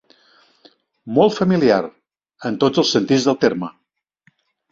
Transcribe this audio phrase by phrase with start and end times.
[1.17, 1.77] Molt familiar,
[2.51, 3.73] en tots els sentits del terme.